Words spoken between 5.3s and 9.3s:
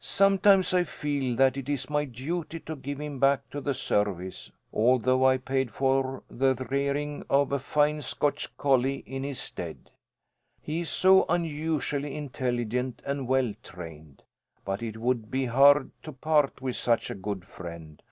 paid for the rearing of a fine Scotch collie in